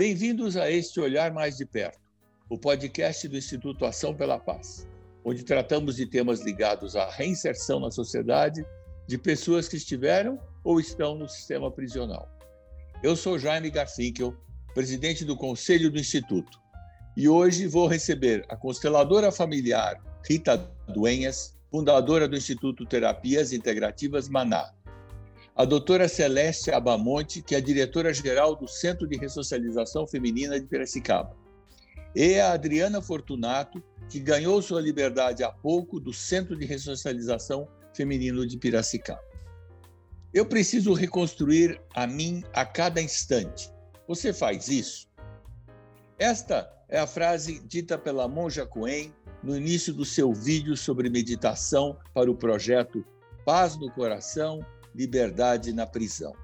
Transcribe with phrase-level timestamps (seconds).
[0.00, 2.00] Bem-vindos a este Olhar Mais de Perto,
[2.48, 4.88] o podcast do Instituto Ação pela Paz,
[5.22, 8.64] onde tratamos de temas ligados à reinserção na sociedade
[9.06, 12.26] de pessoas que estiveram ou estão no sistema prisional.
[13.02, 14.34] Eu sou Jaime Garfinkel,
[14.72, 16.58] presidente do Conselho do Instituto,
[17.14, 20.56] e hoje vou receber a consteladora familiar Rita
[20.88, 24.72] Duenhas, fundadora do Instituto Terapias Integrativas Maná,
[25.60, 31.36] a doutora Celeste Abamonte, que é diretora-geral do Centro de Ressocialização Feminina de Piracicaba,
[32.16, 38.46] e a Adriana Fortunato, que ganhou sua liberdade há pouco do Centro de Ressocialização Feminino
[38.46, 39.22] de Piracicaba.
[40.32, 43.70] Eu preciso reconstruir a mim a cada instante.
[44.08, 45.10] Você faz isso?
[46.18, 51.98] Esta é a frase dita pela Monja Coen no início do seu vídeo sobre meditação
[52.14, 53.04] para o projeto
[53.44, 56.34] Paz no Coração Liberdade na Prisão.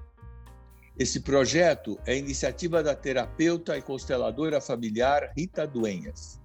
[0.97, 6.41] Esse projeto é iniciativa da terapeuta e consteladora familiar Rita Duenhas,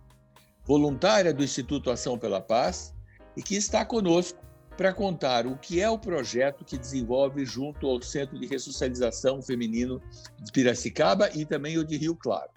[0.65, 2.95] voluntária do Instituto Ação pela Paz
[3.37, 4.39] e que está conosco
[4.77, 10.01] para contar o que é o projeto que desenvolve junto ao Centro de Ressocialização Feminino
[10.41, 12.51] de Piracicaba e também o de Rio Claro.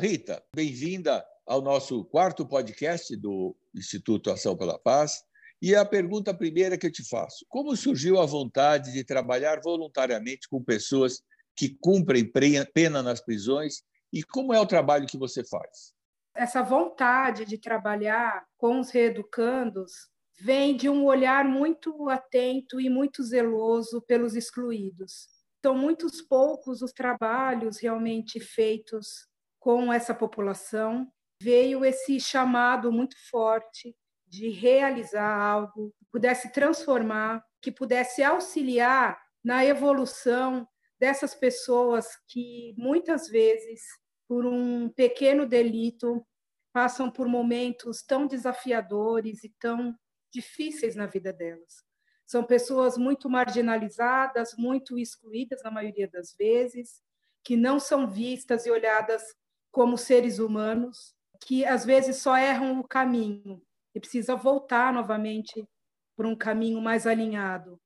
[0.00, 5.24] Rita, bem-vinda ao nosso quarto podcast do Instituto Ação pela Paz.
[5.62, 10.48] E a pergunta primeira que eu te faço: como surgiu a vontade de trabalhar voluntariamente
[10.48, 11.22] com pessoas
[11.54, 12.30] que cumprem
[12.72, 15.92] pena nas prisões e como é o trabalho que você faz?
[16.34, 19.92] Essa vontade de trabalhar com os reeducandos
[20.40, 25.28] vem de um olhar muito atento e muito zeloso pelos excluídos.
[25.62, 31.12] São muitos poucos os trabalhos realmente feitos com essa população.
[31.42, 33.94] Veio esse chamado muito forte
[34.30, 40.66] de realizar algo que pudesse transformar, que pudesse auxiliar na evolução
[41.00, 43.82] dessas pessoas que muitas vezes,
[44.28, 46.24] por um pequeno delito,
[46.72, 49.92] passam por momentos tão desafiadores e tão
[50.32, 51.82] difíceis na vida delas.
[52.24, 57.02] São pessoas muito marginalizadas, muito excluídas na maioria das vezes,
[57.42, 59.22] que não são vistas e olhadas
[59.72, 63.60] como seres humanos, que às vezes só erram o caminho
[63.94, 65.66] e precisa voltar novamente
[66.16, 67.80] por um caminho mais alinhado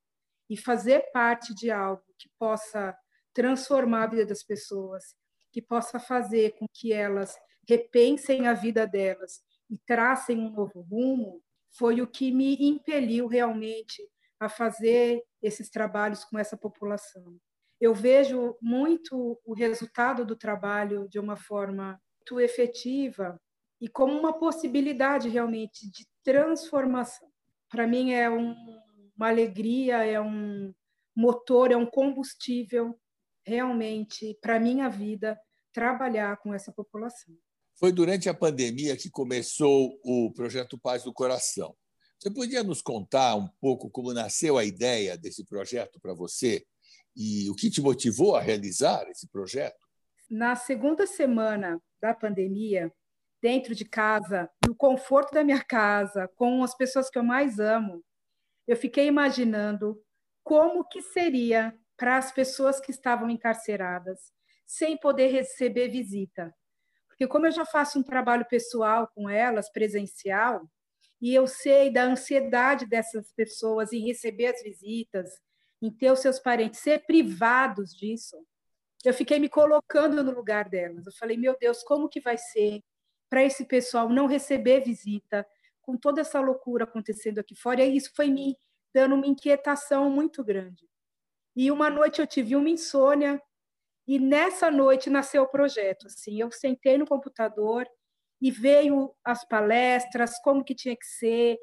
[0.48, 2.96] e fazer parte de algo que possa
[3.32, 5.14] transformar a vida das pessoas,
[5.52, 7.34] que possa fazer com que elas
[7.66, 11.40] repensem a vida delas e tracem um novo rumo,
[11.76, 14.02] foi o que me impeliu realmente
[14.38, 17.36] a fazer esses trabalhos com essa população.
[17.80, 23.40] Eu vejo muito o resultado do trabalho de uma forma muito efetiva
[23.84, 27.28] e como uma possibilidade realmente de transformação.
[27.68, 28.56] Para mim é um,
[29.14, 30.72] uma alegria, é um
[31.14, 32.98] motor, é um combustível
[33.46, 35.38] realmente para minha vida
[35.70, 37.36] trabalhar com essa população.
[37.74, 41.76] Foi durante a pandemia que começou o projeto Paz do Coração.
[42.18, 46.64] Você podia nos contar um pouco como nasceu a ideia desse projeto para você
[47.14, 49.76] e o que te motivou a realizar esse projeto?
[50.30, 52.90] Na segunda semana da pandemia,
[53.44, 58.02] dentro de casa, no conforto da minha casa, com as pessoas que eu mais amo,
[58.66, 60.02] eu fiquei imaginando
[60.42, 64.32] como que seria para as pessoas que estavam encarceradas,
[64.64, 66.54] sem poder receber visita.
[67.06, 70.66] Porque como eu já faço um trabalho pessoal com elas, presencial,
[71.20, 75.30] e eu sei da ansiedade dessas pessoas em receber as visitas,
[75.82, 78.38] em ter os seus parentes ser privados disso,
[79.04, 81.04] eu fiquei me colocando no lugar delas.
[81.04, 82.82] Eu falei, meu Deus, como que vai ser?
[83.28, 85.46] Para esse pessoal não receber visita,
[85.82, 88.56] com toda essa loucura acontecendo aqui fora, e isso foi me
[88.92, 90.88] dando uma inquietação muito grande.
[91.56, 93.40] E uma noite eu tive uma insônia,
[94.06, 96.06] e nessa noite nasceu o projeto.
[96.06, 97.86] Assim, eu sentei no computador
[98.40, 101.58] e veio as palestras, como que tinha que ser,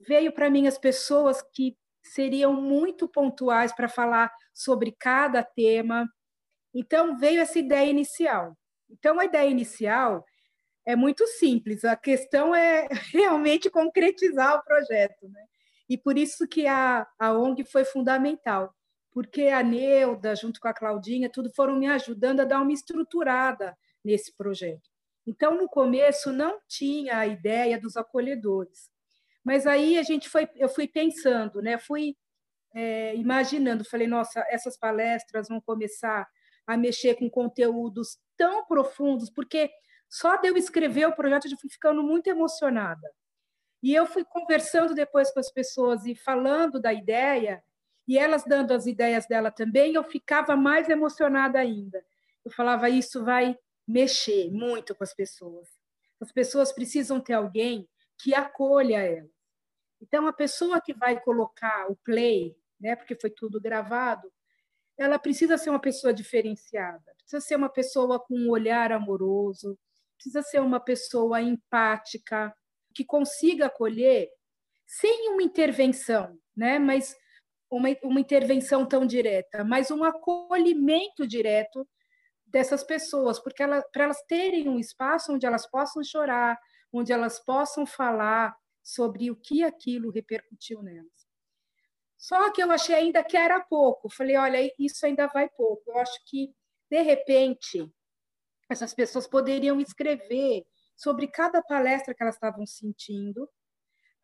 [0.00, 6.08] veio para mim as pessoas que seriam muito pontuais para falar sobre cada tema.
[6.74, 8.56] Então veio essa ideia inicial.
[8.90, 10.24] Então a ideia inicial
[10.86, 11.84] é muito simples.
[11.84, 15.44] A questão é realmente concretizar o projeto, né?
[15.88, 18.74] E por isso que a, a ONG foi fundamental,
[19.12, 23.76] porque a Neuda, junto com a Claudinha, tudo foram me ajudando a dar uma estruturada
[24.04, 24.88] nesse projeto.
[25.26, 28.90] Então, no começo, não tinha a ideia dos acolhedores.
[29.44, 31.78] Mas aí a gente foi, eu fui pensando, né?
[31.78, 32.16] Fui
[32.74, 36.28] é, imaginando, falei, nossa, essas palestras vão começar
[36.66, 39.70] a mexer com conteúdos tão profundos, porque
[40.08, 43.10] só de eu escrever o projeto, eu fui ficando muito emocionada.
[43.82, 47.62] E eu fui conversando depois com as pessoas e falando da ideia,
[48.08, 52.04] e elas dando as ideias dela também, eu ficava mais emocionada ainda.
[52.44, 55.68] eu falava isso vai mexer muito com as pessoas.
[56.20, 57.88] As pessoas precisam ter alguém
[58.18, 59.30] que acolha elas.
[60.00, 64.30] Então, a pessoa que vai colocar o play, né, porque foi tudo gravado,
[64.98, 69.78] ela precisa ser uma pessoa diferenciada, precisa ser uma pessoa com um olhar amoroso,
[70.16, 72.54] precisa ser uma pessoa empática,
[72.94, 74.28] que consiga acolher
[74.86, 77.14] sem uma intervenção, né, mas
[77.70, 81.86] uma, uma intervenção tão direta, mas um acolhimento direto
[82.46, 86.58] dessas pessoas, porque ela, para elas terem um espaço onde elas possam chorar,
[86.92, 91.26] onde elas possam falar sobre o que aquilo repercutiu nelas.
[92.16, 94.08] Só que eu achei ainda que era pouco.
[94.08, 95.82] Falei, olha, isso ainda vai pouco.
[95.90, 96.54] Eu acho que,
[96.90, 97.92] de repente,
[98.68, 100.64] essas pessoas poderiam escrever
[100.96, 103.48] sobre cada palestra que elas estavam sentindo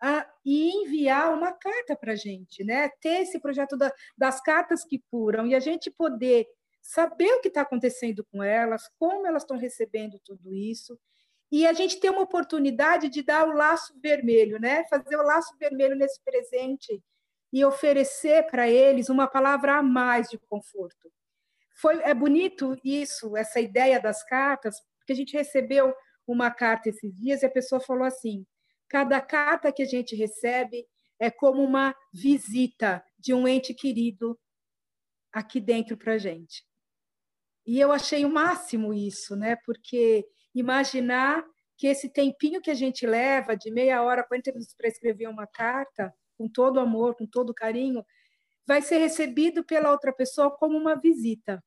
[0.01, 2.89] ah, e enviar uma carta para a gente, né?
[3.01, 6.47] Ter esse projeto da, das cartas que curam e a gente poder
[6.81, 10.99] saber o que está acontecendo com elas, como elas estão recebendo tudo isso,
[11.53, 14.85] e a gente ter uma oportunidade de dar o laço vermelho, né?
[14.89, 17.01] Fazer o laço vermelho nesse presente
[17.53, 21.13] e oferecer para eles uma palavra a mais de conforto.
[21.75, 25.95] Foi é bonito isso, essa ideia das cartas, porque a gente recebeu
[26.27, 28.47] uma carta esses dias e a pessoa falou assim:
[28.89, 30.87] cada carta que a gente recebe
[31.19, 34.39] é como uma visita de um ente querido
[35.33, 36.65] aqui dentro para a gente.
[37.67, 39.57] E eu achei o máximo isso, né?
[39.65, 41.45] Porque imaginar
[41.79, 45.47] que esse tempinho que a gente leva, de meia hora, 40 minutos para escrever uma
[45.47, 48.05] carta, com todo amor, com todo carinho,
[48.67, 51.63] vai ser recebido pela outra pessoa como uma visita.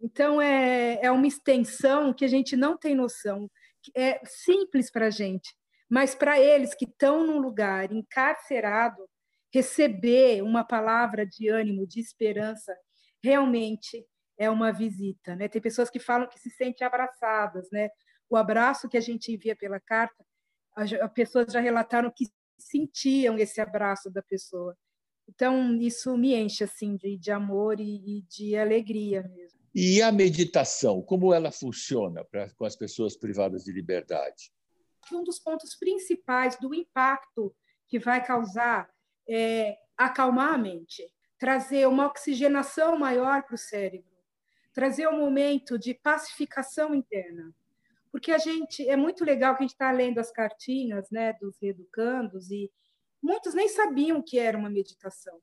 [0.00, 3.48] Então, é, é uma extensão que a gente não tem noção.
[3.94, 5.54] É simples para a gente,
[5.88, 9.08] mas para eles que estão num lugar encarcerado,
[9.52, 12.74] receber uma palavra de ânimo, de esperança,
[13.22, 14.04] realmente
[14.38, 15.48] é uma visita, né?
[15.48, 17.90] Tem pessoas que falam que se sentem abraçadas, né?
[18.28, 20.24] O abraço que a gente envia pela carta,
[20.74, 22.26] as pessoas já relataram que
[22.58, 24.76] sentiam esse abraço da pessoa.
[25.28, 29.60] Então, isso me enche assim de, de amor e, e de alegria mesmo.
[29.74, 34.52] E a meditação, como ela funciona pra, com as pessoas privadas de liberdade?
[35.12, 37.54] Um dos pontos principais do impacto
[37.88, 38.90] que vai causar
[39.28, 41.02] é acalmar a mente,
[41.38, 44.12] trazer uma oxigenação maior para o cérebro
[44.72, 47.54] trazer um momento de pacificação interna.
[48.10, 51.56] Porque a gente é muito legal que a gente está lendo as cartinhas né, dos
[51.60, 52.70] reeducandos e
[53.22, 55.40] muitos nem sabiam que era uma meditação.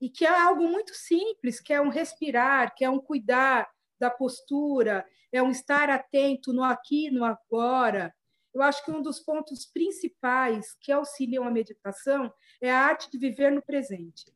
[0.00, 4.10] E que é algo muito simples, que é um respirar, que é um cuidar da
[4.10, 8.14] postura, é um estar atento no aqui, no agora.
[8.52, 13.18] Eu acho que um dos pontos principais que auxiliam a meditação é a arte de
[13.18, 14.32] viver no presente,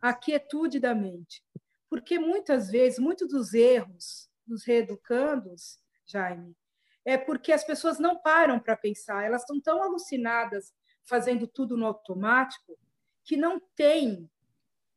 [0.00, 1.42] a quietude da mente.
[1.90, 6.56] Porque muitas vezes, muitos dos erros dos reeducandos, Jaime,
[7.04, 10.74] é porque as pessoas não param para pensar, elas estão tão alucinadas
[11.08, 12.78] fazendo tudo no automático
[13.24, 14.30] que não tem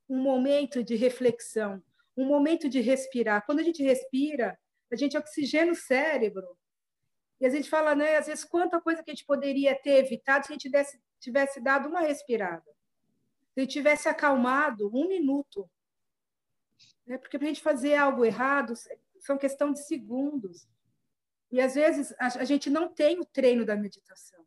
[0.10, 1.82] um momento de reflexão,
[2.16, 3.46] um momento de respirar.
[3.46, 4.58] Quando a gente respira,
[4.92, 6.58] a gente oxigena o cérebro.
[7.40, 10.46] E a gente fala, né, às vezes, quanta coisa que a gente poderia ter evitado
[10.46, 12.70] se a gente tivesse, tivesse dado uma respirada.
[13.54, 15.70] Se a gente tivesse acalmado um minuto
[17.06, 17.18] né?
[17.18, 18.74] Porque para a gente fazer algo errado,
[19.20, 20.68] são questão de segundos.
[21.52, 24.46] E às vezes a gente não tem o treino da meditação.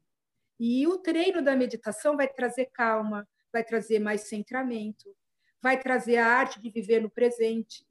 [0.59, 5.15] E o treino da meditação vai trazer calma, vai trazer mais centramento,
[5.61, 7.87] vai trazer a arte de viver no presente,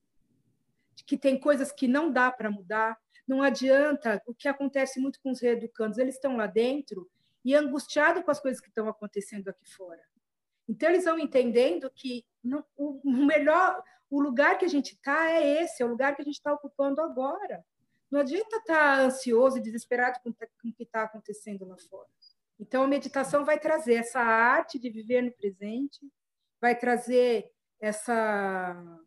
[1.06, 2.98] que tem coisas que não dá para mudar.
[3.28, 7.10] Não adianta o que acontece muito com os reeducandos, eles estão lá dentro
[7.44, 10.02] e angustiados com as coisas que estão acontecendo aqui fora.
[10.68, 12.26] Então eles vão entendendo que
[12.78, 16.26] o melhor, o lugar que a gente está é esse, é o lugar que a
[16.26, 17.66] gente está ocupando agora.
[18.10, 22.08] Não adianta estar tá ansioso e desesperado com, com o que está acontecendo lá fora.
[22.60, 26.00] Então, a meditação vai trazer essa arte de viver no presente,
[26.62, 29.00] vai trazer essa,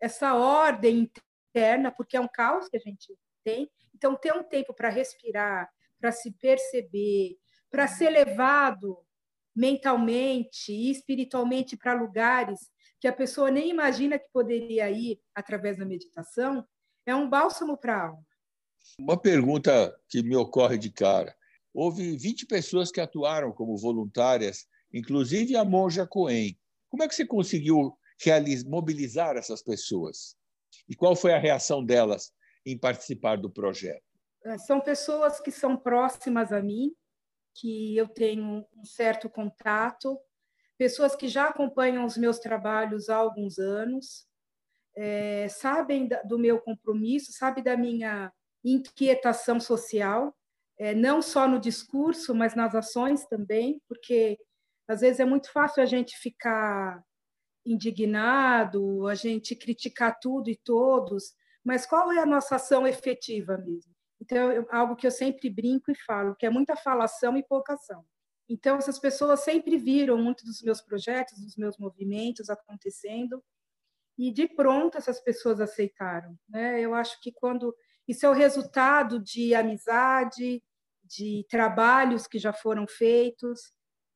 [0.00, 1.10] essa ordem
[1.54, 3.70] interna, porque é um caos que a gente tem.
[3.94, 7.38] Então, ter um tempo para respirar, para se perceber,
[7.70, 8.98] para ser levado
[9.54, 15.86] mentalmente e espiritualmente para lugares que a pessoa nem imagina que poderia ir através da
[15.86, 16.66] meditação,
[17.06, 18.26] é um bálsamo para a alma.
[18.98, 21.34] Uma pergunta que me ocorre de cara.
[21.72, 26.58] Houve 20 pessoas que atuaram como voluntárias, inclusive a monja Coen.
[26.88, 27.96] Como é que você conseguiu
[28.66, 30.36] mobilizar essas pessoas?
[30.88, 32.32] E qual foi a reação delas
[32.66, 34.02] em participar do projeto?
[34.44, 36.92] É, são pessoas que são próximas a mim,
[37.54, 40.18] que eu tenho um certo contato,
[40.78, 44.26] pessoas que já acompanham os meus trabalhos há alguns anos,
[44.96, 48.32] é, sabem do meu compromisso, sabem da minha
[48.64, 50.34] inquietação social,
[50.80, 54.38] é, não só no discurso, mas nas ações também, porque
[54.88, 57.04] às vezes é muito fácil a gente ficar
[57.66, 63.94] indignado, a gente criticar tudo e todos, mas qual é a nossa ação efetiva mesmo?
[64.18, 67.74] Então, é algo que eu sempre brinco e falo, que é muita falação e pouca
[67.74, 68.02] ação.
[68.48, 73.44] Então, essas pessoas sempre viram muito dos meus projetos, dos meus movimentos acontecendo,
[74.16, 76.38] e de pronto essas pessoas aceitaram.
[76.48, 76.80] Né?
[76.80, 77.76] Eu acho que quando
[78.08, 80.62] isso é o resultado de amizade,
[81.10, 83.72] de trabalhos que já foram feitos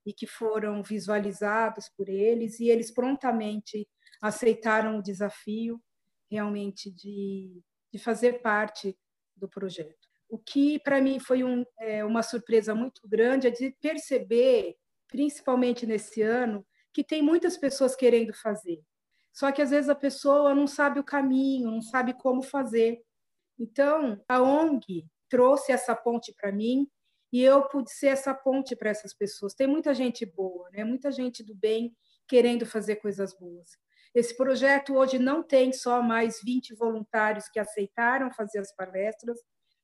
[0.07, 3.89] e que foram visualizados por eles, e eles prontamente
[4.23, 5.81] aceitaram o desafio
[6.31, 7.61] realmente de,
[7.93, 8.97] de fazer parte
[9.37, 10.09] do projeto.
[10.29, 14.77] O que para mim foi um, é, uma surpresa muito grande é de perceber,
[15.09, 18.81] principalmente nesse ano, que tem muitas pessoas querendo fazer.
[19.33, 23.03] Só que às vezes a pessoa não sabe o caminho, não sabe como fazer.
[23.59, 26.89] Então, a ONG trouxe essa ponte para mim
[27.33, 29.53] e eu pude ser essa ponte para essas pessoas.
[29.53, 30.85] Tem muita gente boa, né?
[30.85, 31.93] Muita gente do bem
[32.29, 33.71] querendo fazer coisas boas.
[34.15, 39.41] Esse projeto hoje não tem só mais 20 voluntários que aceitaram fazer as palestras,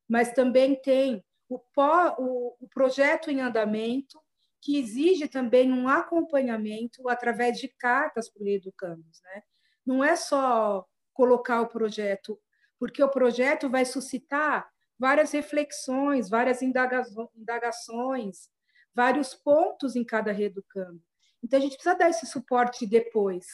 [0.09, 4.21] mas também tem o, o, o projeto em andamento,
[4.63, 9.21] que exige também um acompanhamento através de cartas para o Educandos.
[9.25, 9.43] Né?
[9.85, 12.39] Não é só colocar o projeto,
[12.79, 18.51] porque o projeto vai suscitar várias reflexões, várias indagações,
[18.95, 21.03] vários pontos em cada reeducando.
[21.43, 23.47] Então, a gente precisa dar esse suporte depois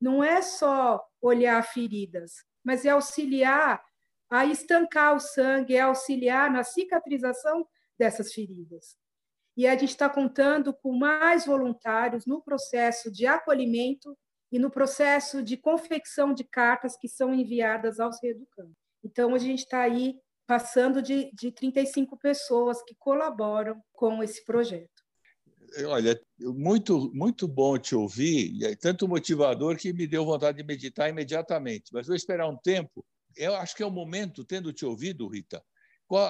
[0.00, 3.82] não é só olhar feridas, mas é auxiliar
[4.28, 7.66] a estancar o sangue, é auxiliar na cicatrização
[7.98, 8.96] dessas feridas.
[9.56, 14.16] E a gente está contando com mais voluntários no processo de acolhimento
[14.52, 18.76] e no processo de confecção de cartas que são enviadas aos reeducantes.
[19.02, 25.04] Então, a gente está aí passando de, de 35 pessoas que colaboram com esse projeto.
[25.86, 30.64] Olha, muito, muito bom te ouvir, e é tanto motivador que me deu vontade de
[30.64, 31.90] meditar imediatamente.
[31.92, 33.04] Mas vou esperar um tempo.
[33.36, 35.62] Eu acho que é o momento, tendo te ouvido, Rita,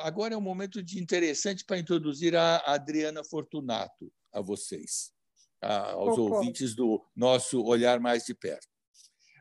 [0.02, 5.12] agora é um momento de interessante para introduzir a Adriana Fortunato a vocês,
[5.60, 8.66] aos ouvintes do nosso Olhar Mais de Perto.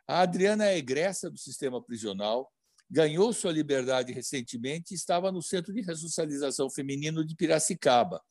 [0.08, 2.52] A Adriana é egressa do sistema prisional,
[2.90, 8.22] ganhou sua liberdade recentemente e estava no Centro de Ressocialização Feminino de Piracicaba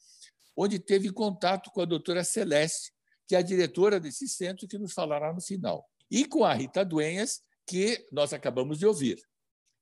[0.56, 2.92] onde teve contato com a doutora Celeste,
[3.26, 6.84] que é a diretora desse centro, que nos falará no final, e com a Rita
[6.84, 9.18] Duenhas, que nós acabamos de ouvir.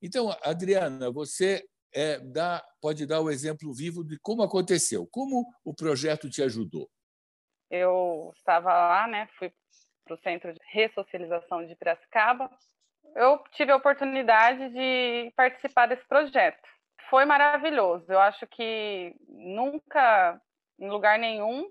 [0.00, 5.75] Então, Adriana, você é, dá, pode dar o exemplo vivo de como aconteceu, como o
[5.75, 6.88] projeto te ajudou.
[7.71, 9.52] Eu estava lá, né, fui
[10.05, 12.50] para o Centro de Ressocialização de Piracicaba.
[13.14, 16.62] Eu tive a oportunidade de participar desse projeto.
[17.11, 18.11] Foi maravilhoso.
[18.11, 20.40] Eu acho que nunca
[20.78, 21.71] em lugar nenhum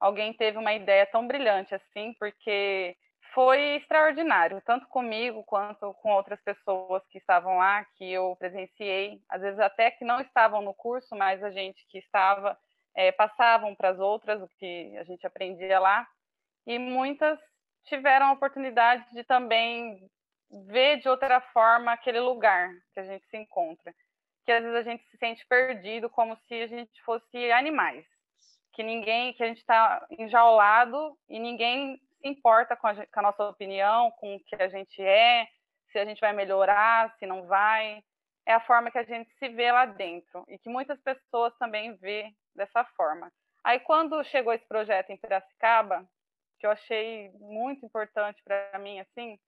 [0.00, 2.96] alguém teve uma ideia tão brilhante assim, porque
[3.32, 9.40] foi extraordinário, tanto comigo quanto com outras pessoas que estavam lá, que eu presenciei, às
[9.40, 12.58] vezes até que não estavam no curso, mas a gente que estava
[12.94, 16.06] é, passavam para as outras o que a gente aprendia lá,
[16.66, 17.38] e muitas
[17.84, 20.10] tiveram a oportunidade de também
[20.68, 23.94] ver de outra forma aquele lugar que a gente se encontra,
[24.44, 28.06] que às vezes a gente se sente perdido, como se a gente fosse animais
[28.72, 33.22] que ninguém, que a gente está enjaulado e ninguém se importa com a, com a,
[33.22, 35.46] nossa opinião, com o que a gente é,
[35.90, 38.02] se a gente vai melhorar, se não vai.
[38.46, 41.94] É a forma que a gente se vê lá dentro e que muitas pessoas também
[41.96, 43.30] vê dessa forma.
[43.62, 46.04] Aí quando chegou esse projeto em Piracicaba,
[46.58, 49.38] que eu achei muito importante para mim, assim,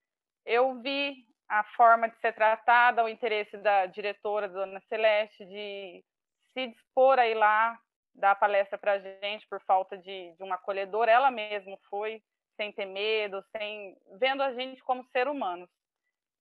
[0.44, 6.04] eu vi a forma de ser tratada, o interesse da diretora, Dona Celeste, de
[6.52, 7.78] se dispor a ir lá
[8.14, 12.22] dar palestra para a gente por falta de, de um acolhedor, ela mesma foi,
[12.56, 15.68] sem ter medo, sem vendo a gente como ser humanos.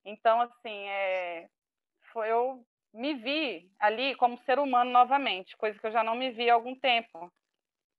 [0.04, 1.48] Então, assim, é,
[2.12, 6.30] foi, eu me vi ali como ser humano novamente, coisa que eu já não me
[6.30, 7.32] vi há algum tempo.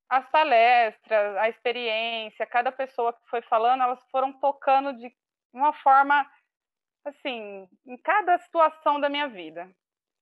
[0.08, 5.14] As palestras, a experiência, cada pessoa que foi falando, elas foram tocando de
[5.56, 6.28] uma forma,
[7.04, 9.68] assim, em cada situação da minha vida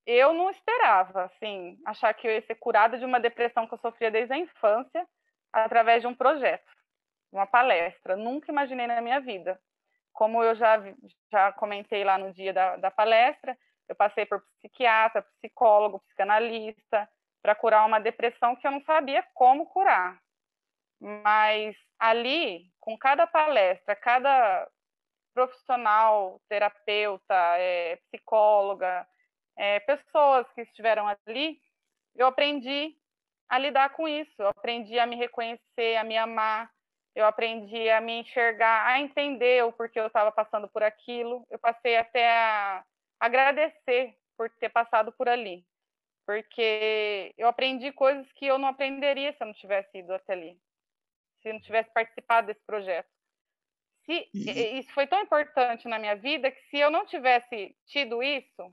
[0.05, 3.79] eu não esperava, assim, achar que eu ia ser curada de uma depressão que eu
[3.79, 5.07] sofria desde a infância
[5.51, 6.71] através de um projeto,
[7.31, 8.15] uma palestra.
[8.15, 9.59] Nunca imaginei na minha vida.
[10.13, 10.77] Como eu já,
[11.31, 13.57] já comentei lá no dia da, da palestra,
[13.89, 17.09] eu passei por psiquiatra, psicólogo, psicanalista,
[17.41, 20.19] para curar uma depressão que eu não sabia como curar.
[20.99, 24.67] Mas ali, com cada palestra, cada
[25.35, 29.05] profissional, terapeuta, é, psicóloga,
[29.57, 31.59] é, pessoas que estiveram ali,
[32.15, 32.95] eu aprendi
[33.49, 36.71] a lidar com isso, eu aprendi a me reconhecer, a me amar,
[37.13, 41.59] eu aprendi a me enxergar, a entender o porquê eu estava passando por aquilo, eu
[41.59, 42.83] passei até a
[43.19, 45.65] agradecer por ter passado por ali,
[46.25, 50.57] porque eu aprendi coisas que eu não aprenderia se eu não tivesse ido até ali,
[51.41, 53.14] se eu não tivesse participado desse projeto.
[54.05, 54.29] Se,
[54.77, 58.71] isso foi tão importante na minha vida que se eu não tivesse tido isso,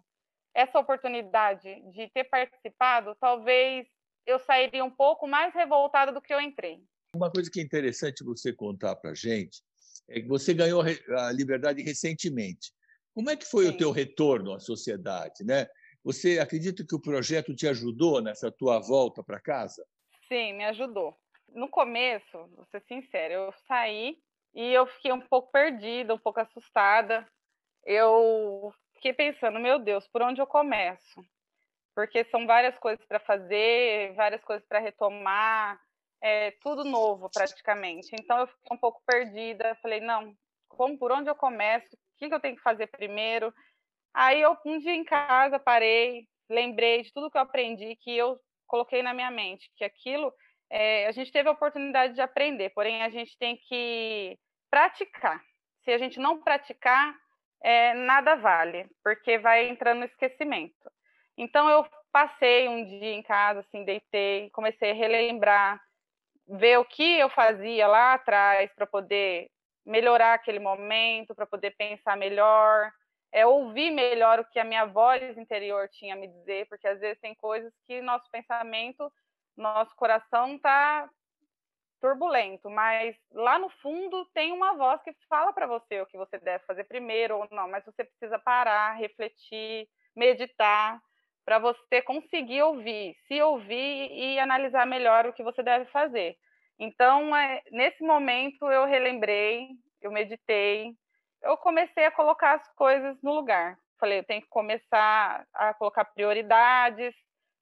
[0.55, 3.87] essa oportunidade de ter participado, talvez
[4.27, 6.83] eu sairia um pouco mais revoltada do que eu entrei.
[7.17, 9.63] Uma coisa que é interessante você contar para a gente
[10.09, 12.73] é que você ganhou a liberdade recentemente.
[13.15, 13.71] Como é que foi Sim.
[13.71, 15.67] o teu retorno à sociedade, né?
[16.05, 19.87] Você acredita que o projeto te ajudou nessa tua volta para casa?
[20.29, 21.17] Sim, me ajudou.
[21.49, 24.17] No começo, vou ser sincera, eu saí
[24.55, 27.27] e eu fiquei um pouco perdida, um pouco assustada.
[27.85, 31.25] Eu fiquei pensando, meu Deus, por onde eu começo?
[31.95, 35.81] Porque são várias coisas para fazer, várias coisas para retomar,
[36.21, 38.11] é tudo novo praticamente.
[38.19, 40.35] Então eu fiquei um pouco perdida, falei, não,
[40.69, 41.95] como por onde eu começo?
[41.95, 43.53] O que, que eu tenho que fazer primeiro?
[44.15, 48.39] Aí eu um dia em casa parei, lembrei de tudo que eu aprendi, que eu
[48.67, 50.33] coloquei na minha mente, que aquilo
[50.73, 54.39] é, a gente teve a oportunidade de aprender, porém a gente tem que
[54.71, 55.39] praticar.
[55.85, 57.15] Se a gente não praticar,
[57.63, 60.91] é, nada vale, porque vai entrando no esquecimento.
[61.37, 65.79] Então eu passei um dia em casa, assim, deitei, comecei a relembrar,
[66.49, 69.51] ver o que eu fazia lá atrás para poder
[69.85, 72.91] melhorar aquele momento, para poder pensar melhor,
[73.31, 76.99] é ouvir melhor o que a minha voz interior tinha a me dizer, porque às
[76.99, 79.13] vezes tem coisas que nosso pensamento,
[79.57, 81.09] nosso coração está
[82.01, 86.37] turbulento, mas lá no fundo tem uma voz que fala para você o que você
[86.39, 91.01] deve fazer primeiro ou não, mas você precisa parar, refletir, meditar
[91.45, 96.37] para você conseguir ouvir, se ouvir e analisar melhor o que você deve fazer.
[96.79, 99.69] Então, é, nesse momento eu relembrei,
[100.01, 100.93] eu meditei,
[101.43, 103.79] eu comecei a colocar as coisas no lugar.
[103.99, 107.15] Falei, eu tenho que começar a colocar prioridades,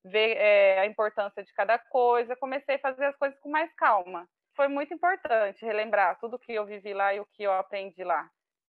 [0.04, 4.28] ver é, a importância de cada coisa, comecei a fazer as coisas com mais calma.
[4.56, 8.28] Foi muito importante relembrar tudo que eu vivi lá e o que eu aprendi lá,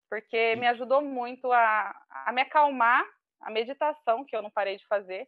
[0.10, 3.04] porque me ajudou muito a, a me acalmar,
[3.42, 5.28] a meditação, que eu não parei de fazer,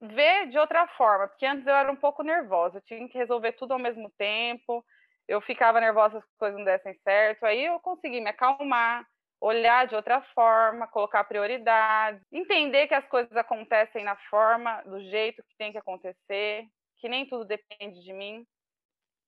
[0.00, 3.52] ver de outra forma, porque antes eu era um pouco nervosa, eu tinha que resolver
[3.52, 4.84] tudo ao mesmo tempo,
[5.28, 9.06] eu ficava nervosa se as coisas não dessem certo, aí eu consegui me acalmar,
[9.40, 15.42] olhar de outra forma, colocar prioridade, entender que as coisas acontecem na forma, do jeito
[15.42, 16.66] que tem que acontecer,
[16.98, 18.46] que nem tudo depende de mim.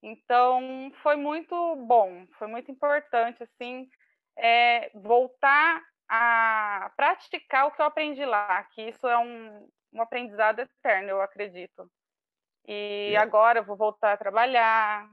[0.03, 1.55] Então, foi muito
[1.87, 3.89] bom, foi muito importante, assim,
[4.37, 10.59] é, voltar a praticar o que eu aprendi lá, que isso é um, um aprendizado
[10.59, 11.91] eterno, eu acredito.
[12.67, 13.17] E é.
[13.17, 15.09] agora eu vou voltar a trabalhar.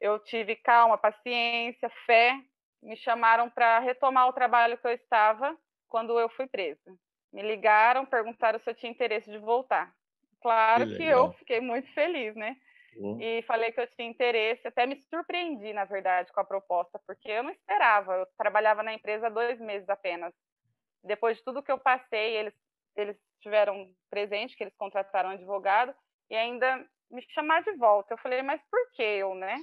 [0.00, 2.36] Eu tive calma, paciência, fé
[2.84, 5.56] me chamaram para retomar o trabalho que eu estava
[5.88, 6.94] quando eu fui presa.
[7.32, 9.92] Me ligaram, perguntaram se eu tinha interesse de voltar.
[10.40, 12.56] Claro que, que eu fiquei muito feliz, né?
[12.96, 13.20] Uhum.
[13.20, 17.28] E falei que eu tinha interesse, até me surpreendi, na verdade, com a proposta, porque
[17.28, 18.14] eu não esperava.
[18.14, 20.32] Eu trabalhava na empresa dois meses apenas.
[21.02, 22.54] Depois de tudo que eu passei, eles,
[22.94, 25.94] eles tiveram presente, que eles contrataram um advogado,
[26.30, 28.14] e ainda me chamar de volta.
[28.14, 29.56] Eu falei, mas por que eu, né?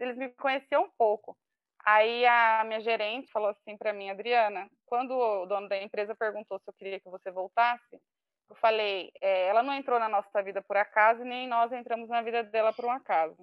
[0.00, 1.36] Eles me conheciam um pouco.
[1.84, 6.58] Aí a minha gerente falou assim para mim, Adriana, quando o dono da empresa perguntou
[6.58, 8.00] se eu queria que você voltasse,
[8.48, 12.22] eu falei, é, ela não entrou na nossa vida por acaso, nem nós entramos na
[12.22, 13.36] vida dela por um acaso.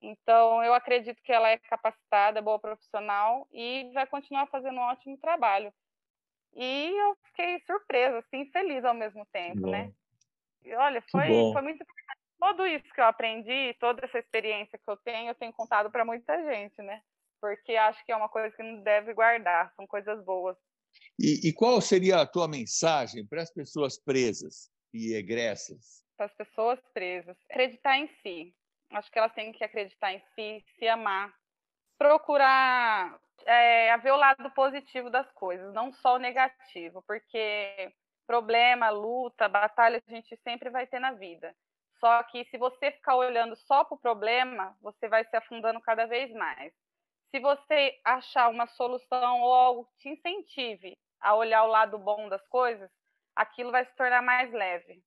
[0.00, 5.16] Então, eu acredito que ela é capacitada, boa profissional e vai continuar fazendo um ótimo
[5.18, 5.72] trabalho.
[6.54, 9.90] E eu fiquei surpresa, assim, feliz ao mesmo tempo, né?
[10.62, 11.84] E olha, foi, foi muito
[12.38, 16.04] Tudo isso que eu aprendi, toda essa experiência que eu tenho, eu tenho contado para
[16.04, 17.02] muita gente, né?
[17.40, 20.56] Porque acho que é uma coisa que não deve guardar, são coisas boas.
[21.18, 26.04] E, e qual seria a tua mensagem para as pessoas presas e egressas?
[26.16, 28.54] Para as pessoas presas, acreditar em si.
[28.90, 31.34] Acho que elas têm que acreditar em si, se amar,
[31.98, 37.92] procurar é, ver o lado positivo das coisas, não só o negativo, porque
[38.26, 41.54] problema, luta, batalha a gente sempre vai ter na vida.
[41.98, 46.06] Só que se você ficar olhando só para o problema, você vai se afundando cada
[46.06, 46.72] vez mais
[47.34, 52.28] se você achar uma solução ou algo que te incentive a olhar o lado bom
[52.28, 52.88] das coisas,
[53.34, 55.02] aquilo vai se tornar mais leve.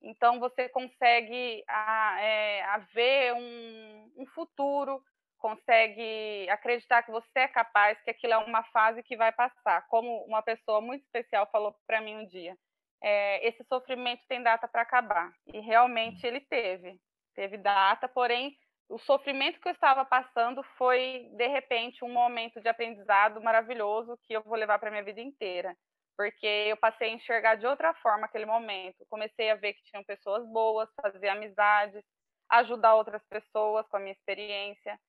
[0.00, 5.02] Então, você consegue a, é, a ver um, um futuro,
[5.36, 9.84] consegue acreditar que você é capaz, que aquilo é uma fase que vai passar.
[9.88, 12.56] Como uma pessoa muito especial falou para mim um dia,
[13.02, 15.32] é, esse sofrimento tem data para acabar.
[15.48, 17.00] E realmente ele teve,
[17.34, 18.56] teve data, porém
[18.92, 24.34] o sofrimento que eu estava passando foi de repente um momento de aprendizado maravilhoso que
[24.34, 25.74] eu vou levar para minha vida inteira,
[26.14, 29.06] porque eu passei a enxergar de outra forma aquele momento.
[29.08, 32.04] Comecei a ver que tinham pessoas boas, fazer amizades,
[32.50, 35.00] ajudar outras pessoas com a minha experiência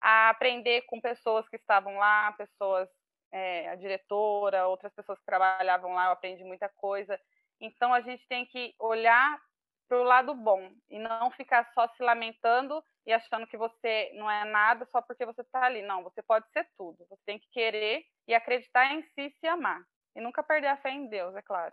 [0.00, 2.88] a aprender com pessoas que estavam lá, pessoas,
[3.30, 7.18] é, a diretora, outras pessoas que trabalhavam lá, eu aprendi muita coisa.
[7.60, 9.40] Então a gente tem que olhar
[9.88, 14.30] para o lado bom e não ficar só se lamentando e achando que você não
[14.30, 15.82] é nada só porque você está ali.
[15.82, 17.06] Não, você pode ser tudo.
[17.08, 19.82] Você tem que querer e acreditar em si e se amar.
[20.14, 21.72] E nunca perder a fé em Deus, é claro.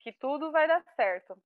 [0.00, 1.36] Que tudo vai dar certo.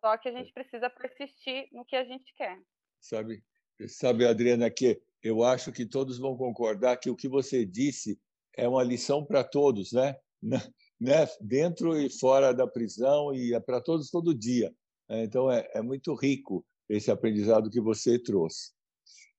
[0.00, 2.58] Só que a gente precisa persistir no que a gente quer.
[3.00, 3.42] Sabe,
[3.86, 8.18] sabe Adriana, que eu acho que todos vão concordar que o que você disse
[8.56, 10.16] é uma lição para todos, né?
[11.00, 11.26] né?
[11.40, 14.74] Dentro e fora da prisão e é para todos todo dia.
[15.08, 15.24] Né?
[15.24, 18.72] Então é, é muito rico esse aprendizado que você trouxe.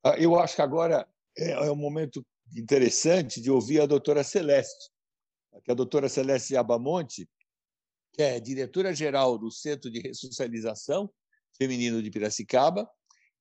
[0.03, 2.25] Ah, eu acho que agora é, é um momento
[2.55, 4.89] interessante de ouvir a doutora Celeste,
[5.63, 7.27] que a doutora Celeste Abamonte,
[8.13, 11.09] que é diretora-geral do Centro de Ressocialização
[11.57, 12.87] Feminino de Piracicaba,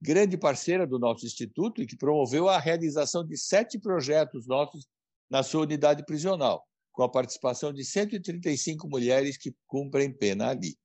[0.00, 4.87] grande parceira do nosso instituto e que promoveu a realização de sete projetos nossos
[5.30, 10.76] na sua unidade prisional, com a participação de 135 mulheres que cumprem pena ali.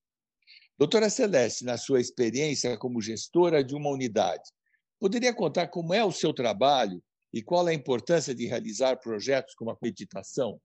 [0.79, 4.49] Doutora Celeste, na sua experiência como gestora de uma unidade,
[4.97, 9.71] poderia contar como é o seu trabalho e qual a importância de realizar projetos como
[9.71, 10.57] a meditação?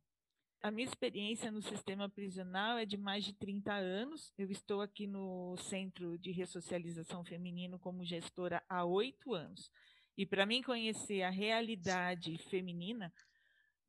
[0.63, 4.33] A minha experiência no sistema prisional é de mais de 30 anos.
[4.39, 9.69] Eu estou aqui no Centro de Ressocialização Feminino como gestora há oito anos.
[10.17, 13.13] E para mim conhecer a realidade feminina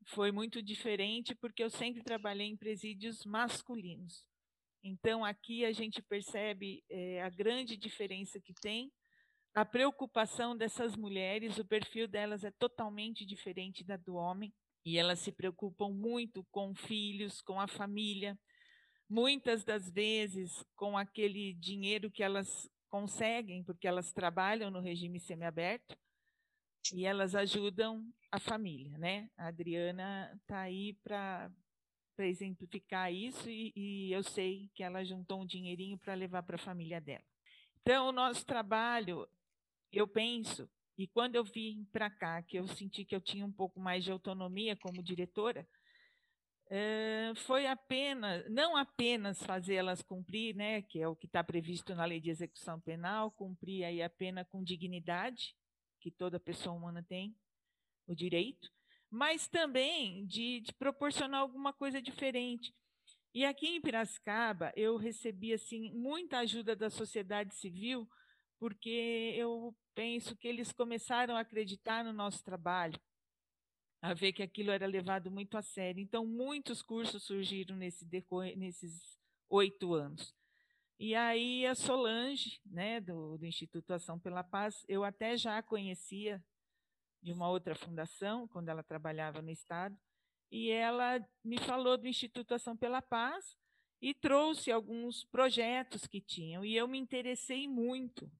[0.05, 4.25] foi muito diferente, porque eu sempre trabalhei em presídios masculinos.
[4.87, 8.93] Então, aqui a gente percebe é, a grande diferença que tem,
[9.55, 14.53] a preocupação dessas mulheres, o perfil delas é totalmente diferente da do homem
[14.85, 18.37] e elas se preocupam muito com filhos, com a família,
[19.09, 25.97] muitas das vezes com aquele dinheiro que elas conseguem, porque elas trabalham no regime semiaberto
[26.93, 29.31] e elas ajudam a família, né?
[29.35, 31.51] A Adriana está aí para
[32.19, 36.59] exemplificar isso e, e eu sei que ela juntou um dinheirinho para levar para a
[36.59, 37.23] família dela.
[37.81, 39.27] Então, o nosso trabalho,
[39.91, 43.51] eu penso e quando eu vim para cá, que eu senti que eu tinha um
[43.51, 45.67] pouco mais de autonomia como diretora,
[47.35, 52.19] foi apenas, não apenas fazê-las cumprir, né, que é o que está previsto na lei
[52.19, 55.55] de execução penal, cumprir aí a pena com dignidade,
[55.99, 57.35] que toda pessoa humana tem
[58.07, 58.71] o direito,
[59.09, 62.73] mas também de, de proporcionar alguma coisa diferente.
[63.33, 68.09] E aqui em Piracicaba, eu recebi assim muita ajuda da sociedade civil,
[68.57, 72.99] porque eu penso que eles começaram a acreditar no nosso trabalho,
[74.01, 76.01] a ver que aquilo era levado muito a sério.
[76.01, 78.05] Então, muitos cursos surgiram nesse
[78.55, 80.33] nesses oito anos.
[80.97, 85.63] E aí a Solange, né, do, do Instituto Ação pela Paz, eu até já a
[85.63, 86.41] conhecia
[87.25, 89.97] de uma outra fundação, quando ela trabalhava no Estado,
[90.51, 93.57] e ela me falou do Instituto Ação pela Paz
[94.01, 98.31] e trouxe alguns projetos que tinham, e eu me interessei muito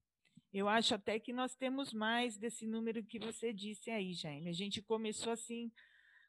[0.58, 4.48] eu acho até que nós temos mais desse número que você disse aí, Jaime.
[4.48, 5.70] A gente começou assim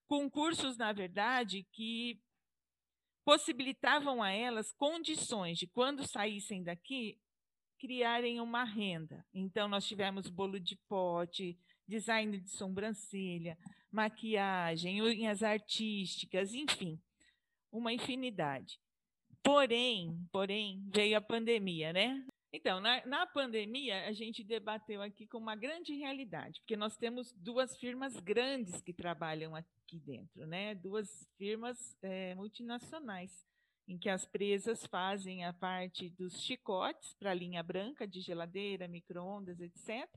[0.05, 2.21] com cursos, na verdade, que
[3.23, 7.17] possibilitavam a elas condições de quando saíssem daqui
[7.79, 9.25] criarem uma renda.
[9.33, 13.57] Então nós tivemos bolo de pote, design de sobrancelha,
[13.91, 16.99] maquiagem, unhas artísticas, enfim,
[17.71, 18.79] uma infinidade.
[19.41, 22.25] Porém, porém, veio a pandemia, né?
[22.51, 27.33] Então, na, na, pandemia, a gente debateu aqui com uma grande realidade, porque nós temos
[27.33, 30.73] duas firmas grandes que trabalham aqui dentro, né?
[30.73, 33.45] duas firmas é, multinacionais,
[33.87, 38.87] em que as presas fazem a parte dos chicotes para a linha branca de geladeira,
[38.87, 40.09] micro-ondas, etc.,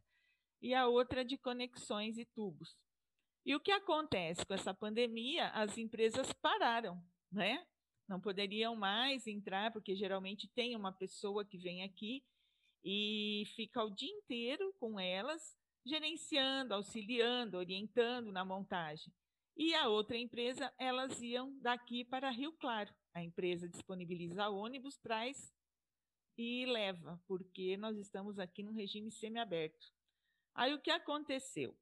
[0.61, 2.77] e a outra de conexões e tubos.
[3.45, 5.49] E o que acontece com essa pandemia?
[5.49, 7.65] As empresas pararam, né?
[8.11, 12.25] não poderiam mais entrar, porque geralmente tem uma pessoa que vem aqui
[12.85, 19.13] e fica o dia inteiro com elas, gerenciando, auxiliando, orientando na montagem.
[19.57, 22.93] E a outra empresa, elas iam daqui para Rio Claro.
[23.15, 25.55] A empresa disponibiliza ônibus, traz
[26.37, 29.87] e leva, porque nós estamos aqui no regime semiaberto.
[30.55, 31.77] Aí o que aconteceu?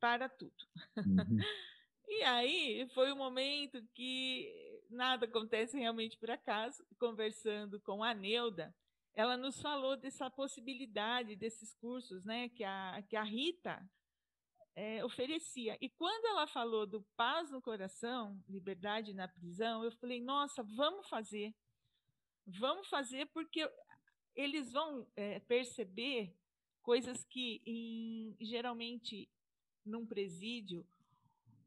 [0.00, 0.56] para tudo.
[0.96, 1.38] Uhum.
[2.08, 6.82] e aí foi um momento que nada acontece realmente por acaso.
[6.98, 8.74] Conversando com a Neuda,
[9.14, 13.88] ela nos falou dessa possibilidade desses cursos, né, que a, que a Rita
[14.74, 15.76] é, oferecia.
[15.80, 21.06] E quando ela falou do paz no coração, liberdade na prisão, eu falei, nossa, vamos
[21.08, 21.54] fazer.
[22.46, 23.70] Vamos fazer porque
[24.34, 26.34] eles vão é, perceber
[26.82, 29.28] coisas que em, geralmente
[29.84, 30.86] num presídio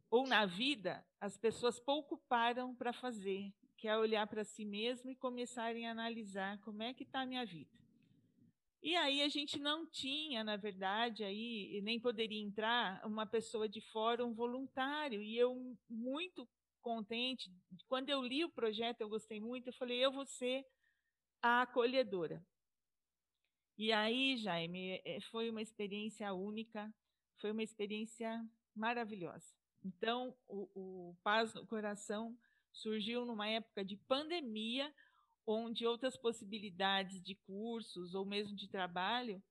[0.09, 5.09] ou na vida as pessoas pouco param para fazer, que é olhar para si mesmo
[5.09, 7.71] e começarem a analisar como é que está a minha vida.
[8.81, 13.79] E aí a gente não tinha, na verdade, aí nem poderia entrar uma pessoa de
[13.79, 15.21] fora, um voluntário.
[15.21, 16.45] E eu muito
[16.81, 17.49] contente,
[17.87, 20.65] quando eu li o projeto, eu gostei muito, eu falei, eu vou ser
[21.41, 22.45] a acolhedora.
[23.77, 26.93] E aí, Jaime, eh, foi uma experiência única,
[27.39, 29.45] foi uma experiência maravilhosa.
[29.83, 32.37] Então, o, o Paz no Coração
[32.71, 34.93] surgiu numa época de pandemia,
[35.45, 39.43] onde outras possibilidades de cursos ou mesmo de trabalho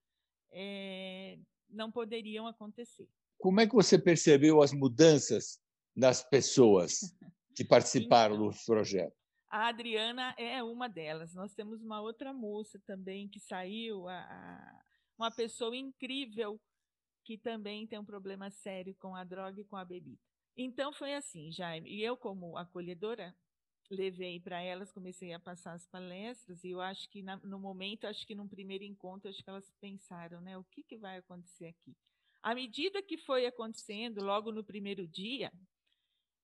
[0.51, 3.09] é, não poderiam acontecer.
[3.39, 5.61] Como é que você percebeu as mudanças
[5.95, 7.15] nas pessoas
[7.55, 9.22] que participaram então, do projeto?
[9.53, 11.35] A Adriana é uma delas.
[11.35, 14.83] Nós temos uma outra moça também que saiu, a, a,
[15.19, 16.59] uma pessoa incrível
[17.23, 20.19] que também tem um problema sério com a droga e com a bebida.
[20.57, 21.91] Então foi assim, Jaime.
[21.91, 23.37] E eu, como acolhedora,
[23.91, 28.07] levei para elas, comecei a passar as palestras, e eu acho que na, no momento,
[28.07, 31.67] acho que num primeiro encontro, acho que elas pensaram, né, o que, que vai acontecer
[31.67, 31.95] aqui?
[32.43, 35.53] À medida que foi acontecendo, logo no primeiro dia,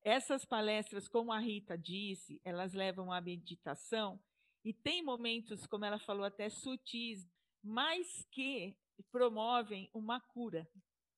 [0.03, 4.21] essas palestras, como a Rita disse, elas levam à meditação
[4.65, 7.29] e tem momentos, como ela falou, até sutis,
[7.63, 8.77] mas que
[9.11, 10.69] promovem uma cura.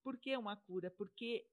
[0.03, 0.91] Por que uma cura?
[0.91, 1.47] Porque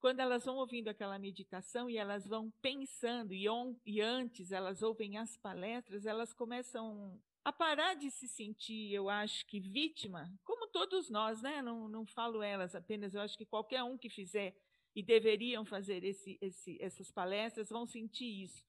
[0.00, 4.82] quando elas vão ouvindo aquela meditação e elas vão pensando, e, on, e antes elas
[4.82, 10.68] ouvem as palestras, elas começam a parar de se sentir, eu acho que vítima, como
[10.68, 11.60] todos nós, né?
[11.62, 14.56] Não, não falo elas apenas, eu acho que qualquer um que fizer
[14.94, 18.66] e deveriam fazer esse, esse, essas palestras vão sentir isso.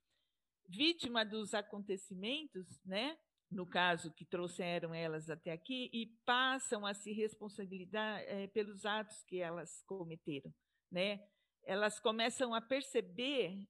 [0.68, 3.18] Vítima dos acontecimentos, né?
[3.54, 9.24] no caso que trouxeram elas até aqui, e passam a se responsabilizar é, pelos atos
[9.24, 10.54] que elas cometeram.
[10.92, 11.24] Né?
[11.64, 13.68] Elas começam a perceber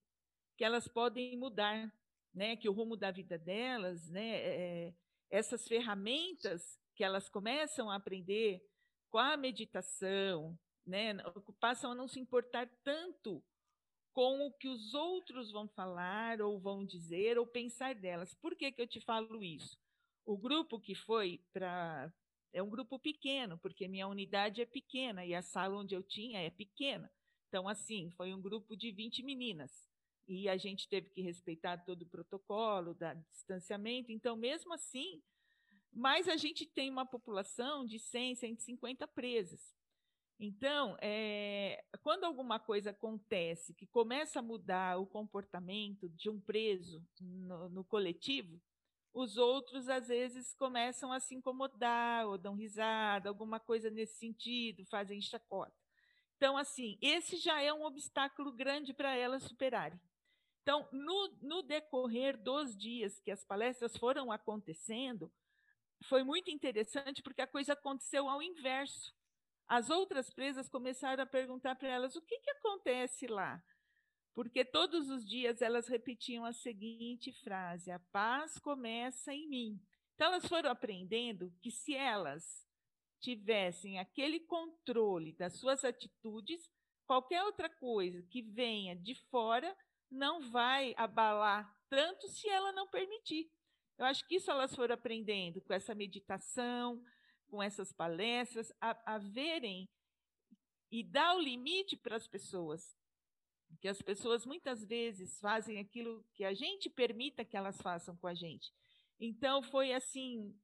[0.57, 1.91] que elas podem mudar,
[2.33, 2.55] né?
[2.55, 4.35] que o rumo da vida delas, né?
[4.35, 4.93] É,
[5.29, 8.61] essas ferramentas que elas começam a aprender
[9.09, 11.15] com a meditação, né,
[11.59, 13.43] passam a não se importar tanto
[14.13, 18.33] com o que os outros vão falar, ou vão dizer, ou pensar delas.
[18.35, 19.77] Por que, que eu te falo isso?
[20.25, 22.13] O grupo que foi para.
[22.53, 26.39] É um grupo pequeno, porque minha unidade é pequena e a sala onde eu tinha
[26.39, 27.11] é pequena.
[27.47, 29.89] Então, assim, foi um grupo de 20 meninas.
[30.27, 34.11] E a gente teve que respeitar todo o protocolo da distanciamento.
[34.11, 35.21] Então, mesmo assim,
[35.91, 39.75] mas a gente tem uma população de 100, 150 presas.
[40.39, 47.05] Então, é, quando alguma coisa acontece que começa a mudar o comportamento de um preso
[47.19, 48.59] no, no coletivo,
[49.13, 54.85] os outros às vezes começam a se incomodar ou dão risada, alguma coisa nesse sentido,
[54.87, 55.73] fazem chacota.
[56.35, 59.99] Então, assim, esse já é um obstáculo grande para elas superarem.
[60.61, 65.31] Então, no, no, decorrer dos dias que as palestras foram acontecendo,
[66.05, 69.13] foi muito interessante porque a coisa aconteceu ao inverso.
[69.73, 73.59] As outras presas começaram a perguntar para elas o que, que acontece lá.
[74.35, 79.81] Porque todos os dias elas repetiam a seguinte frase: a paz começa em mim.
[80.13, 82.69] Então elas foram aprendendo que se elas
[83.19, 86.69] tivessem aquele controle das suas atitudes,
[87.07, 89.75] qualquer outra coisa que venha de fora
[90.07, 93.51] não vai abalar tanto se ela não permitir.
[93.97, 97.03] Eu acho que isso elas foram aprendendo com essa meditação,
[97.53, 99.87] com essas palestras, a, a verem
[100.91, 102.97] e dar o limite para as pessoas.
[103.79, 108.25] Que as pessoas muitas vezes fazem aquilo que a gente permita que elas façam com
[108.25, 108.73] a gente.
[109.19, 110.59] Então, foi assim,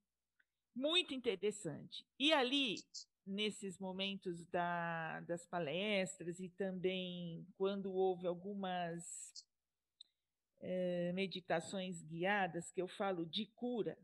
[0.75, 2.04] muito interessante.
[2.17, 2.78] E ali,
[3.23, 9.45] nesses momentos da, das palestras e também quando houve algumas
[10.60, 13.95] eh, meditações guiadas, que eu falo de cura,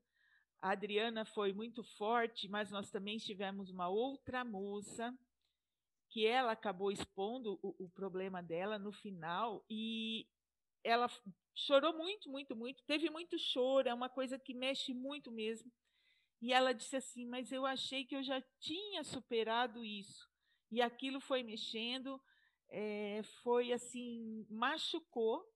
[0.65, 5.15] a Adriana foi muito forte, mas nós também tivemos uma outra moça
[6.10, 10.28] que ela acabou expondo o, o problema dela no final e
[10.84, 11.08] ela
[11.54, 12.84] chorou muito, muito, muito.
[12.84, 15.71] Teve muito choro, é uma coisa que mexe muito mesmo.
[16.41, 20.28] E ela disse assim: Mas eu achei que eu já tinha superado isso.
[20.71, 22.19] e aquilo foi mexendo,
[22.69, 25.47] é, foi assim, machucou,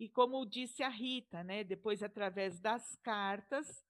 [0.00, 3.86] e como disse a Rita, né, depois através das cartas,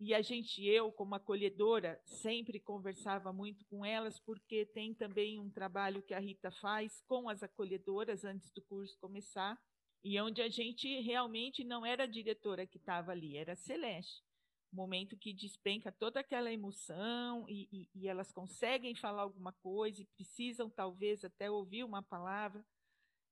[0.00, 5.50] e a gente, eu como acolhedora, sempre conversava muito com elas, porque tem também um
[5.50, 9.60] trabalho que a Rita faz com as acolhedoras antes do curso começar,
[10.02, 14.24] e onde a gente realmente não era a diretora que estava ali, era a Celeste.
[14.72, 20.08] Momento que despenca toda aquela emoção e, e, e elas conseguem falar alguma coisa e
[20.16, 22.64] precisam talvez até ouvir uma palavra.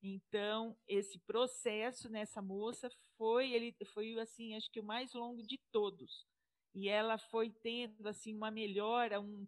[0.02, 5.58] Então, esse processo nessa moça foi, ele foi assim, acho que o mais longo de
[5.72, 6.27] todos.
[6.74, 9.46] E ela foi tendo assim uma melhora, um,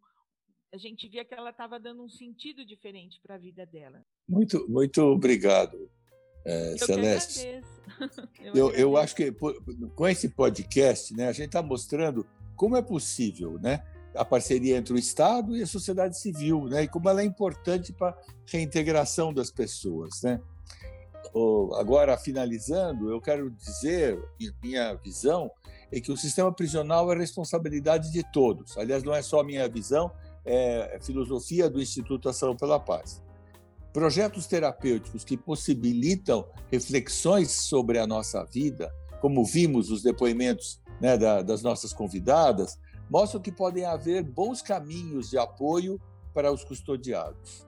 [0.72, 4.04] a gente via que ela estava dando um sentido diferente para a vida dela.
[4.28, 5.90] Muito, muito obrigado,
[6.44, 7.46] é, eu Celeste.
[8.40, 9.32] eu, eu, eu, acho que
[9.94, 14.92] com esse podcast, né, a gente está mostrando como é possível, né, a parceria entre
[14.92, 19.32] o Estado e a sociedade civil, né, e como ela é importante para a reintegração
[19.32, 20.40] das pessoas, né.
[21.78, 24.18] Agora, finalizando, eu quero dizer,
[24.62, 25.50] minha visão
[25.92, 28.76] é que o sistema prisional é responsabilidade de todos.
[28.78, 30.10] Aliás, não é só a minha visão,
[30.44, 33.22] é filosofia do Instituto Ação pela Paz
[33.92, 41.42] projetos terapêuticos que possibilitam reflexões sobre a nossa vida, como vimos os depoimentos né, da,
[41.42, 46.00] das nossas convidadas, mostram que podem haver bons caminhos de apoio
[46.32, 47.66] para os custodiados.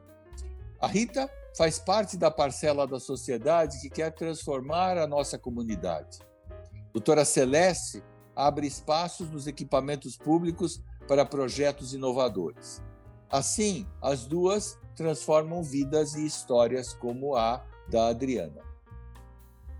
[0.80, 6.18] A Rita faz parte da parcela da sociedade que quer transformar a nossa comunidade.
[6.92, 8.02] Doutora Celeste
[8.34, 12.82] abre espaços nos equipamentos públicos para projetos inovadores.
[13.30, 18.60] Assim, as duas transformam vidas e histórias como a da Adriana.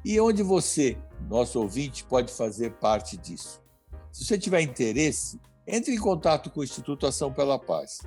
[0.05, 3.63] E onde você, nosso ouvinte, pode fazer parte disso?
[4.11, 8.01] Se você tiver interesse, entre em contato com o Instituto Ação pela Paz,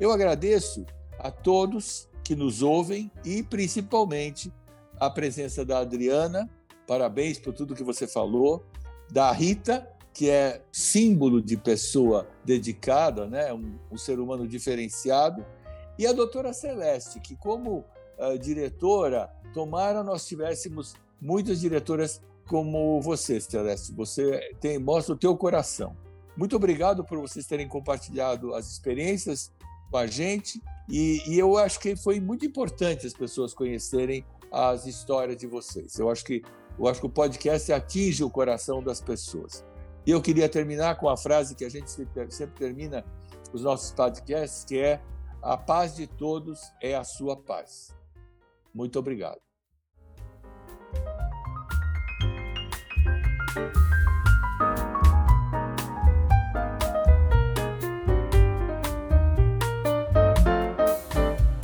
[0.00, 0.84] Eu agradeço
[1.18, 4.52] a todos que nos ouvem e principalmente
[4.98, 6.50] a presença da Adriana.
[6.86, 8.64] Parabéns por tudo que você falou.
[9.10, 13.52] Da Rita, que é símbolo de pessoa dedicada, né?
[13.52, 15.44] um, um ser humano diferenciado.
[15.98, 17.84] E a doutora Celeste, que, como
[18.18, 23.92] uh, diretora, tomara nós tivéssemos muitas diretoras como você, Celeste.
[23.92, 25.96] Você tem, mostra o teu coração.
[26.36, 29.52] Muito obrigado por vocês terem compartilhado as experiências
[29.90, 34.86] com a gente e, e, eu acho que foi muito importante as pessoas conhecerem as
[34.86, 35.98] histórias de vocês.
[35.98, 36.42] Eu acho que
[36.78, 39.64] eu acho que o podcast atinge o coração das pessoas.
[40.06, 43.04] E eu queria terminar com a frase que a gente sempre termina
[43.52, 45.00] os nossos podcasts, que é
[45.42, 47.94] a paz de todos é a sua paz.
[48.74, 49.40] Muito obrigado.
[53.54, 53.91] you